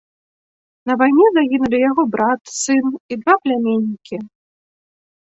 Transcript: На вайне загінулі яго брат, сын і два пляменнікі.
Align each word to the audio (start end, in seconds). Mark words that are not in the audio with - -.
На 0.91 0.95
вайне 1.01 1.25
загінулі 1.35 1.77
яго 1.89 2.03
брат, 2.17 2.41
сын 2.61 2.85
і 2.91 3.13
два 3.23 3.35
пляменнікі. 3.47 4.15